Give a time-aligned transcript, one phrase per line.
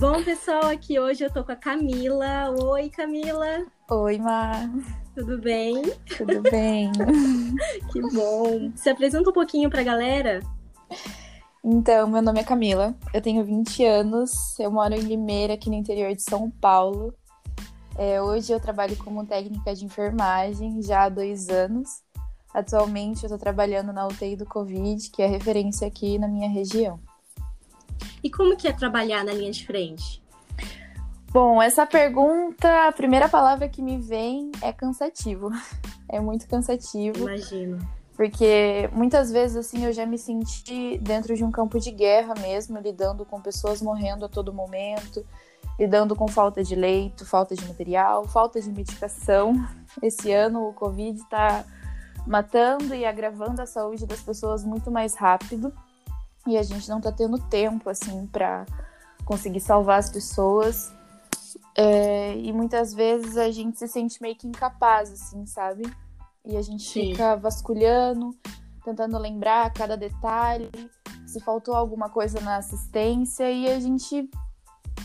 [0.00, 2.50] Bom, pessoal, aqui hoje eu tô com a Camila.
[2.58, 3.66] Oi, Camila.
[3.90, 4.66] Oi, Mar.
[5.14, 5.82] Tudo bem?
[6.16, 6.90] Tudo bem.
[7.92, 8.72] que bom.
[8.74, 10.40] Se apresenta um pouquinho pra galera.
[11.62, 15.76] Então, meu nome é Camila, eu tenho 20 anos, eu moro em Limeira, aqui no
[15.76, 17.12] interior de São Paulo.
[17.98, 21.90] É, hoje eu trabalho como técnica de enfermagem já há dois anos.
[22.54, 26.98] Atualmente eu estou trabalhando na UTI do Covid, que é referência aqui na minha região.
[28.22, 30.22] E como que é trabalhar na linha de frente?
[31.32, 35.50] Bom, essa pergunta, a primeira palavra que me vem é cansativo.
[36.12, 37.20] É muito cansativo.
[37.20, 37.78] Imagino.
[38.16, 42.80] Porque muitas vezes, assim, eu já me senti dentro de um campo de guerra mesmo,
[42.80, 45.24] lidando com pessoas morrendo a todo momento,
[45.78, 49.54] lidando com falta de leito, falta de material, falta de medicação.
[50.02, 51.64] Esse ano o Covid está
[52.26, 55.72] matando e agravando a saúde das pessoas muito mais rápido
[56.46, 58.66] e a gente não está tendo tempo, assim, para
[59.24, 60.92] conseguir salvar as pessoas.
[61.76, 65.82] É, e muitas vezes a gente se sente meio que incapaz, assim, sabe?
[66.44, 67.10] E a gente Sim.
[67.10, 68.34] fica vasculhando,
[68.84, 70.70] tentando lembrar cada detalhe,
[71.26, 74.28] se faltou alguma coisa na assistência, e a gente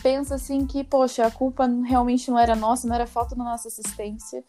[0.02, 3.68] pensa assim que, poxa, a culpa realmente não era nossa, não era falta da nossa
[3.68, 4.44] assistência.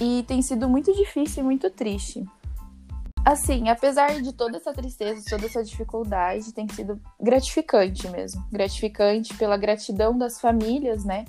[0.00, 2.26] E tem sido muito difícil e muito triste.
[3.26, 8.46] Assim, apesar de toda essa tristeza, toda essa dificuldade, tem sido gratificante mesmo.
[8.52, 11.24] Gratificante pela gratidão das famílias, né?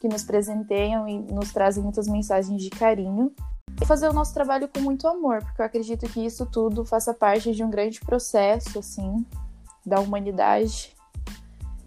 [0.00, 3.32] Que nos presenteiam e nos trazem muitas mensagens de carinho.
[3.80, 7.14] E fazer o nosso trabalho com muito amor, porque eu acredito que isso tudo faça
[7.14, 9.24] parte de um grande processo, assim,
[9.84, 10.96] da humanidade.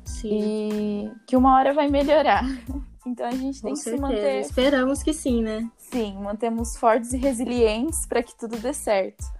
[0.05, 0.29] Sim.
[0.31, 2.45] E que uma hora vai melhorar.
[3.05, 3.95] Então a gente tem com que certeza.
[3.95, 4.41] se manter.
[4.41, 5.71] Esperamos que sim, né?
[5.77, 9.38] Sim, mantemos fortes e resilientes para que tudo dê certo.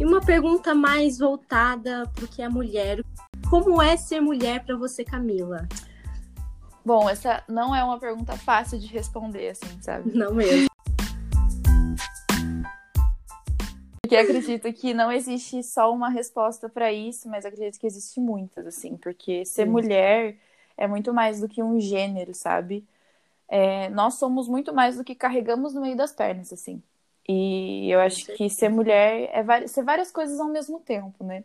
[0.00, 3.04] E uma pergunta mais voltada para o que é mulher.
[3.48, 5.68] Como é ser mulher para você, Camila?
[6.84, 10.10] Bom, essa não é uma pergunta fácil de responder, assim, sabe?
[10.16, 10.66] Não mesmo.
[14.02, 18.66] Porque acredito que não existe só uma resposta para isso, mas acredito que existe muitas,
[18.66, 19.70] assim, porque ser Sim.
[19.70, 20.36] mulher
[20.76, 22.84] é muito mais do que um gênero, sabe?
[23.48, 26.82] É, nós somos muito mais do que carregamos no meio das pernas, assim.
[27.28, 31.44] E eu acho que ser mulher é ser várias coisas ao mesmo tempo, né?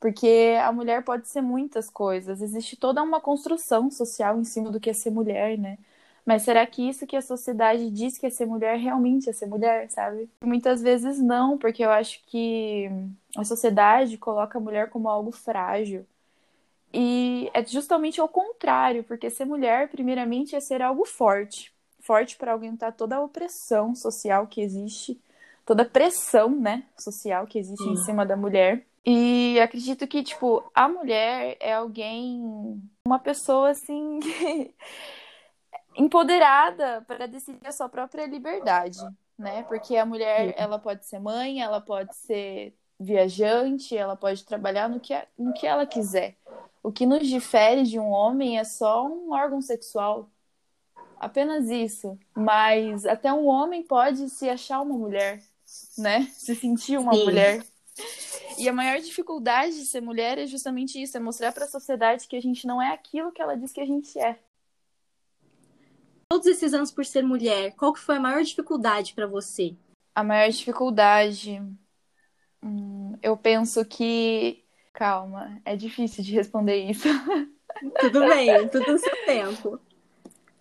[0.00, 2.42] Porque a mulher pode ser muitas coisas.
[2.42, 5.78] Existe toda uma construção social em cima do que é ser mulher, né?
[6.24, 9.46] Mas será que isso que a sociedade diz que é ser mulher realmente é ser
[9.46, 10.28] mulher, sabe?
[10.44, 12.90] Muitas vezes não, porque eu acho que
[13.36, 16.04] a sociedade coloca a mulher como algo frágil.
[16.92, 21.75] E é justamente ao contrário, porque ser mulher, primeiramente, é ser algo forte
[22.06, 25.20] forte para aguentar toda a opressão social que existe,
[25.64, 27.92] toda a pressão, né, social que existe Sim.
[27.92, 28.86] em cima da mulher.
[29.04, 34.18] E acredito que, tipo, a mulher é alguém, uma pessoa assim,
[35.96, 38.98] empoderada para decidir a sua própria liberdade,
[39.38, 39.62] né?
[39.64, 44.98] Porque a mulher, ela pode ser mãe, ela pode ser viajante, ela pode trabalhar no
[44.98, 46.36] que, no que ela quiser.
[46.82, 50.28] O que nos difere de um homem é só um órgão sexual,
[51.18, 52.18] apenas isso.
[52.34, 55.42] Mas até um homem pode se achar uma mulher,
[55.98, 56.28] né?
[56.32, 57.24] Se sentir uma Sim.
[57.24, 57.64] mulher.
[58.58, 62.26] E a maior dificuldade de ser mulher é justamente isso, é mostrar para a sociedade
[62.26, 64.38] que a gente não é aquilo que ela diz que a gente é.
[66.28, 69.76] Todos esses anos por ser mulher, qual que foi a maior dificuldade para você?
[70.14, 71.62] A maior dificuldade,
[72.62, 77.08] hum, eu penso que, calma, é difícil de responder isso.
[78.00, 79.80] Tudo bem, tudo no seu tempo.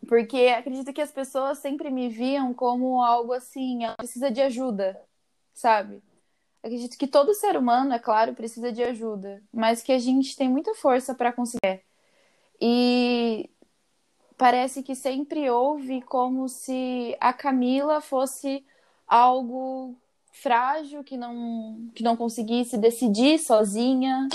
[0.08, 5.00] Porque acredito que as pessoas sempre me viam como algo assim, ela precisa de ajuda,
[5.54, 6.02] sabe?
[6.64, 10.50] Acredito que todo ser humano, é claro, precisa de ajuda, mas que a gente tem
[10.50, 11.82] muita força para conseguir.
[12.60, 13.50] E
[14.38, 18.66] parece que sempre houve como se a Camila fosse
[19.08, 19.96] algo
[20.32, 24.28] frágil, que não, que não conseguisse decidir sozinha,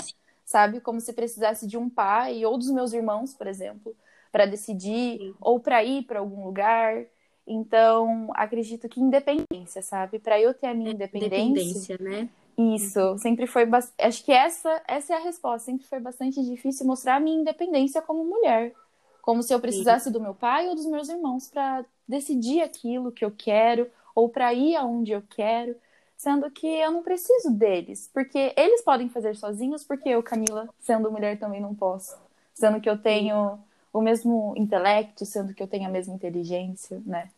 [0.45, 0.81] sabe?
[0.81, 3.95] Como se precisasse de um pai ou dos meus irmãos, por exemplo
[4.31, 5.35] para decidir Sim.
[5.41, 7.05] ou para ir para algum lugar.
[7.45, 10.19] Então, acredito que independência, sabe?
[10.19, 11.37] Para eu ter a minha independência.
[11.41, 12.29] Independência, né?
[12.57, 13.67] Isso, sempre foi.
[13.99, 15.65] Acho que essa, essa é a resposta.
[15.65, 18.73] Sempre foi bastante difícil mostrar a minha independência como mulher.
[19.21, 20.11] Como se eu precisasse Sim.
[20.11, 24.53] do meu pai ou dos meus irmãos para decidir aquilo que eu quero ou para
[24.53, 25.75] ir aonde eu quero.
[26.15, 28.09] Sendo que eu não preciso deles.
[28.13, 32.15] Porque eles podem fazer sozinhos, porque eu, Camila, sendo mulher, também não posso.
[32.53, 33.59] Sendo que eu tenho.
[33.93, 37.29] O mesmo intelecto, sendo que eu tenho a mesma inteligência, né?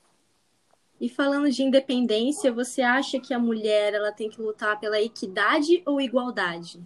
[1.00, 5.82] E falando de independência, você acha que a mulher ela tem que lutar pela equidade
[5.86, 6.82] ou igualdade?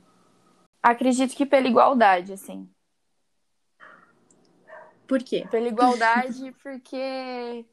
[0.82, 2.68] Acredito que pela igualdade, assim.
[5.08, 5.48] Por quê?
[5.50, 7.66] Pela igualdade, porque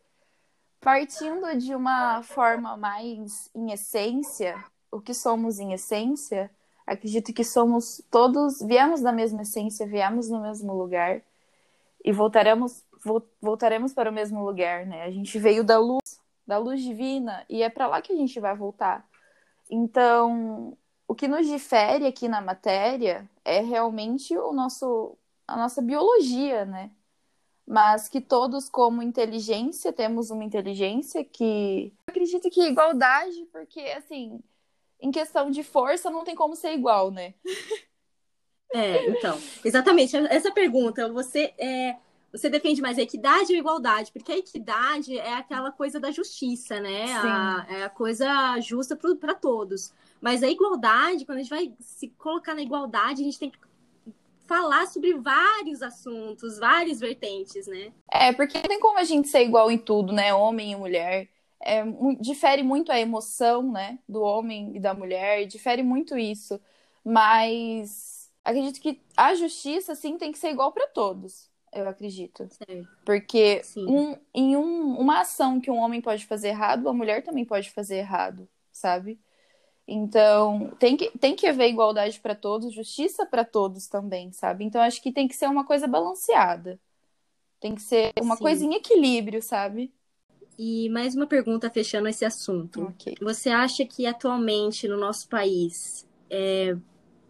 [0.81, 6.51] partindo de uma forma mais em essência, o que somos em essência,
[6.87, 11.23] acredito que somos todos, viemos da mesma essência, viemos no mesmo lugar
[12.05, 12.85] e voltaremos
[13.41, 15.03] voltaremos para o mesmo lugar, né?
[15.03, 18.41] A gente veio da luz, da luz divina e é para lá que a gente
[18.41, 19.07] vai voltar.
[19.71, 26.65] Então, o que nos difere aqui na matéria é realmente o nosso a nossa biologia,
[26.65, 26.91] né?
[27.67, 33.81] Mas que todos como inteligência temos uma inteligência que eu acredito que é igualdade, porque
[33.81, 34.41] assim,
[35.01, 37.35] em questão de força não tem como ser igual, né?
[38.75, 40.17] É, então, exatamente.
[40.17, 41.95] Essa pergunta, você é,
[42.33, 44.11] você defende mais a equidade ou a igualdade?
[44.11, 47.15] Porque a equidade é aquela coisa da justiça, né?
[47.15, 49.93] A, é a coisa justa para todos.
[50.21, 53.59] Mas a igualdade, quando a gente vai se colocar na igualdade, a gente tem que
[54.49, 57.93] falar sobre vários assuntos, várias vertentes, né?
[58.11, 60.35] É, porque não tem como a gente ser igual em tudo, né?
[60.35, 61.29] Homem e mulher.
[61.63, 61.85] É,
[62.21, 64.01] difere muito a emoção, né?
[64.09, 66.61] Do homem e da mulher, difere muito isso.
[67.05, 72.47] Mas acredito que a justiça, sim, tem que ser igual para todos eu acredito.
[72.51, 72.87] Sim.
[73.05, 77.45] Porque um, em um, uma ação que um homem pode fazer errado, a mulher também
[77.45, 79.19] pode fazer errado, sabe?
[79.87, 84.65] Então, tem que, tem que haver igualdade para todos, justiça para todos também, sabe?
[84.65, 86.81] Então, acho que tem que ser uma coisa balanceada.
[87.61, 88.43] Tem que ser uma Sim.
[88.43, 89.93] coisa em equilíbrio, sabe?
[90.59, 92.85] E mais uma pergunta fechando esse assunto.
[92.85, 93.17] Okay.
[93.21, 96.77] Você acha que atualmente no nosso país é,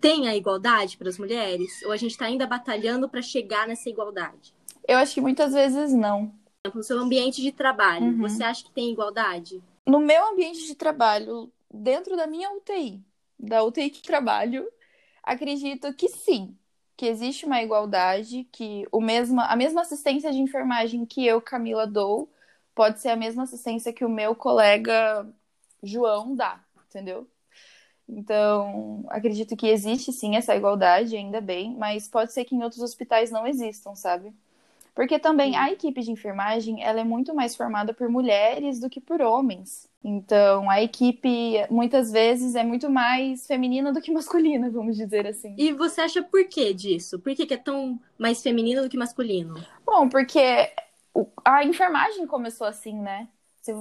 [0.05, 1.81] tem a igualdade para as mulheres?
[1.85, 4.55] Ou a gente está ainda batalhando para chegar nessa igualdade?
[4.87, 6.31] Eu acho que muitas vezes não.
[6.75, 8.19] No seu ambiente de trabalho, uhum.
[8.19, 9.63] você acha que tem igualdade?
[9.87, 13.03] No meu ambiente de trabalho, dentro da minha UTI,
[13.39, 14.69] da UTI que trabalho,
[15.23, 16.55] acredito que sim,
[16.99, 21.87] que existe uma igualdade, que o mesmo, a mesma assistência de enfermagem que eu, Camila,
[21.87, 22.31] dou,
[22.75, 25.27] pode ser a mesma assistência que o meu colega
[25.83, 27.27] João dá, entendeu?
[28.09, 32.83] Então, acredito que existe sim essa igualdade, ainda bem, mas pode ser que em outros
[32.83, 34.33] hospitais não existam, sabe?
[34.95, 39.01] Porque também a equipe de enfermagem, ela é muito mais formada por mulheres do que
[39.01, 39.89] por homens.
[40.05, 45.55] Então, a equipe muitas vezes é muito mais feminina do que masculina, vamos dizer assim.
[45.59, 47.19] E você acha por que disso?
[47.19, 49.55] Por que, que é tão mais feminino do que masculino?
[49.85, 50.71] Bom, porque
[51.45, 53.29] a enfermagem começou assim, né?
[53.65, 53.73] Se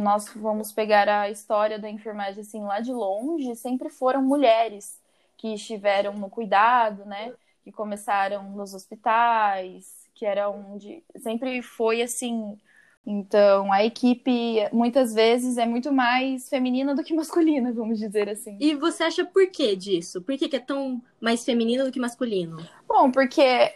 [0.00, 5.00] nós vamos pegar a história da enfermagem assim lá de longe, sempre foram mulheres
[5.36, 7.32] que estiveram no cuidado, né?
[7.62, 12.58] Que começaram nos hospitais, que era onde sempre foi assim.
[13.06, 18.58] Então, a equipe muitas vezes é muito mais feminina do que masculina, vamos dizer assim.
[18.60, 20.20] E você acha por que disso?
[20.20, 22.56] Por que, que é tão mais feminino do que masculino?
[22.88, 23.72] Bom, porque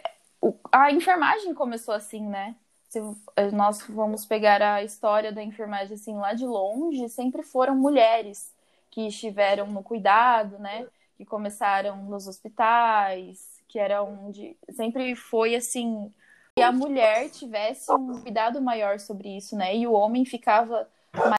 [0.73, 2.53] a enfermagem começou assim, né?
[2.93, 2.99] Se
[3.35, 8.53] eh, nós vamos pegar a história da enfermagem assim lá de longe, sempre foram mulheres
[8.91, 10.85] que estiveram no cuidado, né?
[11.17, 16.13] Que começaram nos hospitais, que era onde sempre foi assim
[16.55, 19.75] que a mulher tivesse um cuidado maior sobre isso, né?
[19.75, 20.87] E o homem ficava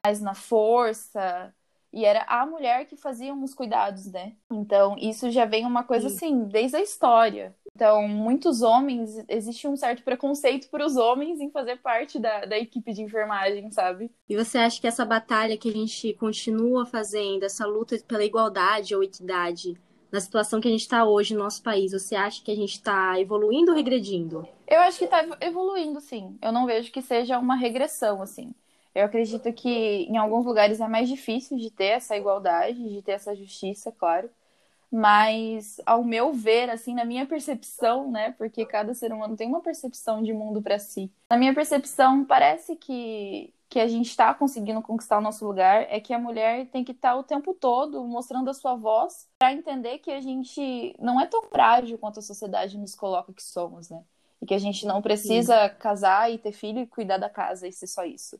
[0.03, 1.53] mais na força,
[1.93, 4.33] e era a mulher que fazia os cuidados, né?
[4.51, 7.55] Então, isso já vem uma coisa assim, desde a história.
[7.75, 12.57] Então, muitos homens, existe um certo preconceito para os homens em fazer parte da, da
[12.57, 14.09] equipe de enfermagem, sabe?
[14.29, 18.95] E você acha que essa batalha que a gente continua fazendo, essa luta pela igualdade
[18.95, 19.75] ou equidade,
[20.09, 22.71] na situação que a gente está hoje no nosso país, você acha que a gente
[22.71, 24.47] está evoluindo ou regredindo?
[24.65, 26.37] Eu acho que está evoluindo, sim.
[26.41, 28.55] Eu não vejo que seja uma regressão, assim.
[28.95, 33.11] Eu acredito que em alguns lugares é mais difícil de ter essa igualdade, de ter
[33.11, 34.29] essa justiça, claro.
[34.97, 38.31] Mas, ao meu ver, assim, na minha percepção, né?
[38.31, 41.11] Porque cada ser humano tem uma percepção de mundo para si.
[41.29, 45.85] Na minha percepção, parece que, que a gente está conseguindo conquistar o nosso lugar.
[45.89, 49.27] É que a mulher tem que estar tá o tempo todo mostrando a sua voz
[49.37, 53.43] para entender que a gente não é tão frágil quanto a sociedade nos coloca que
[53.43, 54.01] somos, né?
[54.41, 55.75] E que a gente não precisa Sim.
[55.77, 58.39] casar e ter filho e cuidar da casa e ser só isso.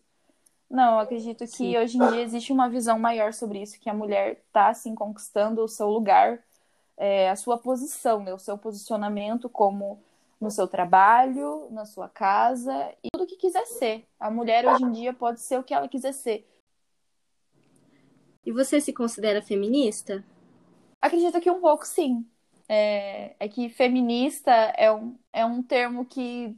[0.69, 1.77] Não, eu acredito que Sim.
[1.77, 5.63] hoje em dia existe uma visão maior sobre isso, que a mulher está assim conquistando
[5.63, 6.43] o seu lugar,
[6.98, 10.01] é, a sua posição, né, o seu posicionamento como
[10.39, 14.05] no seu trabalho, na sua casa e tudo o que quiser ser.
[14.19, 16.48] A mulher hoje em dia pode ser o que ela quiser ser.
[18.45, 20.24] E você se considera feminista?
[21.01, 22.25] Acredito que um pouco sim.
[22.67, 26.55] É, é que feminista é um, é um termo que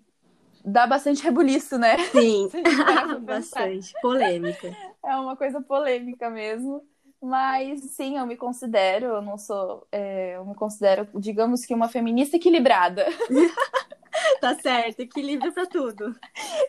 [0.68, 1.98] dá bastante rebuliço, né?
[2.12, 2.50] Sim,
[3.24, 3.94] bastante.
[4.02, 4.76] Polêmica.
[5.04, 6.86] É uma coisa polêmica mesmo.
[7.20, 9.88] Mas sim, eu me considero, eu não sou.
[9.92, 13.06] É, eu me considero, digamos que, uma feminista equilibrada.
[14.40, 16.16] tá certo, equilíbrio para tudo.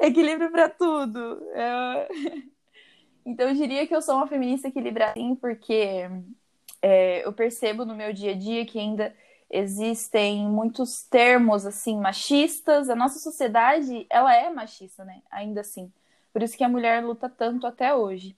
[0.01, 1.19] Equilíbrio para tudo.
[1.19, 2.49] Eu...
[3.27, 6.09] Então, eu diria que eu sou uma feminista equilibrada, sim, porque
[6.81, 9.15] é, eu percebo no meu dia a dia que ainda
[9.51, 12.89] existem muitos termos assim machistas.
[12.89, 15.23] A nossa sociedade, ela é machista, né?
[15.31, 15.93] Ainda assim.
[16.33, 18.37] Por isso que a mulher luta tanto até hoje.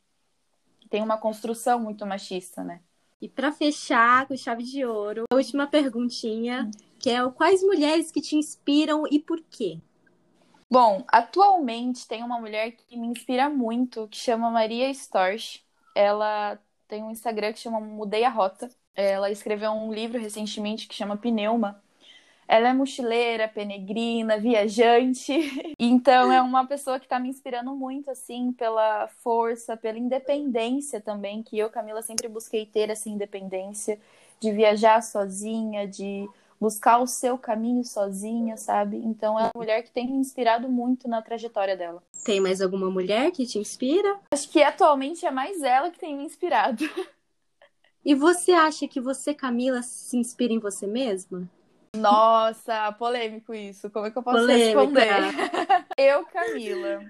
[0.88, 2.80] Tem uma construção muito machista, né?
[3.20, 8.20] E para fechar com chave de ouro, a última perguntinha, que é quais mulheres que
[8.20, 9.78] te inspiram e por quê?
[10.70, 15.64] Bom, atualmente tem uma mulher que me inspira muito, que chama Maria Storch.
[15.94, 18.70] Ela tem um Instagram que chama Mudei a Rota.
[18.94, 21.82] Ela escreveu um livro recentemente que chama Pneuma.
[22.46, 25.32] Ela é mochileira, penegrina, viajante.
[25.82, 31.42] Então é uma pessoa que está me inspirando muito, assim, pela força, pela independência também,
[31.42, 33.98] que eu, Camila, sempre busquei ter essa independência
[34.38, 36.28] de viajar sozinha, de
[36.60, 38.98] buscar o seu caminho sozinha, sabe?
[38.98, 42.02] Então é uma mulher que tem me inspirado muito na trajetória dela.
[42.24, 44.18] Tem mais alguma mulher que te inspira?
[44.30, 46.84] Acho que atualmente é mais ela que tem me inspirado.
[48.04, 51.48] E você acha que você, Camila, se inspira em você mesma?
[51.96, 53.90] Nossa, polêmico isso.
[53.90, 54.80] Como é que eu posso Polêmica.
[54.80, 55.34] responder?
[55.98, 57.04] eu, Camila.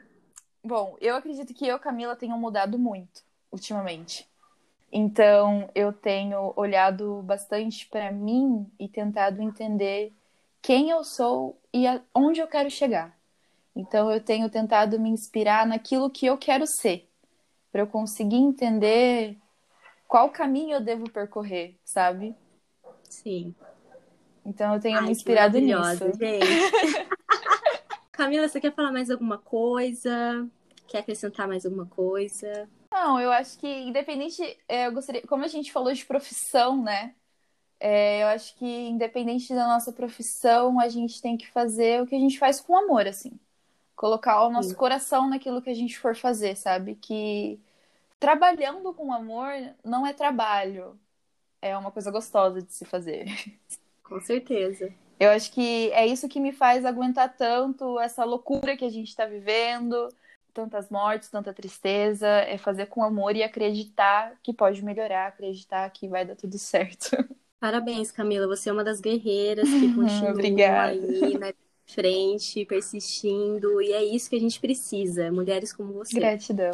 [0.64, 4.28] Bom, eu acredito que eu, Camila, tenho mudado muito ultimamente.
[4.92, 10.12] Então, eu tenho olhado bastante para mim e tentado entender
[10.60, 13.16] quem eu sou e onde eu quero chegar.
[13.74, 17.08] Então, eu tenho tentado me inspirar naquilo que eu quero ser,
[17.70, 19.38] para eu conseguir entender
[20.10, 22.34] qual caminho eu devo percorrer, sabe?
[23.08, 23.54] Sim.
[24.44, 26.12] Então eu tenho Ai, me inspirado nisso.
[26.18, 26.46] Gente.
[28.10, 30.48] Camila, você quer falar mais alguma coisa?
[30.88, 32.68] Quer acrescentar mais alguma coisa?
[32.92, 37.14] Não, eu acho que independente, é, eu gostaria, como a gente falou de profissão, né?
[37.78, 42.16] É, eu acho que independente da nossa profissão, a gente tem que fazer o que
[42.16, 43.38] a gente faz com amor, assim.
[43.94, 44.74] Colocar o nosso Sim.
[44.74, 46.96] coração naquilo que a gente for fazer, sabe?
[46.96, 47.60] Que
[48.20, 49.50] trabalhando com amor
[49.82, 51.00] não é trabalho.
[51.60, 53.24] É uma coisa gostosa de se fazer.
[54.04, 54.92] Com certeza.
[55.18, 59.08] Eu acho que é isso que me faz aguentar tanto essa loucura que a gente
[59.08, 60.08] está vivendo,
[60.52, 66.08] tantas mortes, tanta tristeza, é fazer com amor e acreditar que pode melhorar, acreditar que
[66.08, 67.10] vai dar tudo certo.
[67.60, 68.46] Parabéns, Camila.
[68.46, 71.52] Você é uma das guerreiras que continua aí na
[71.86, 73.82] frente, persistindo.
[73.82, 76.18] E é isso que a gente precisa, mulheres como você.
[76.18, 76.72] Gratidão.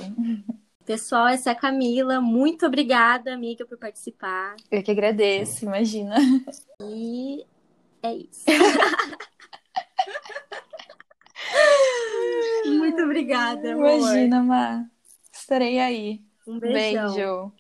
[0.87, 2.21] Pessoal, essa é a Camila.
[2.21, 4.55] Muito obrigada, amiga, por participar.
[4.71, 6.15] Eu que agradeço, imagina.
[6.81, 7.45] E
[8.05, 8.45] é isso.
[12.67, 13.99] Muito obrigada, amor.
[13.99, 14.87] Imagina, Má.
[15.33, 16.23] Estarei aí.
[16.47, 17.15] Um beijão.
[17.15, 17.53] Beijo.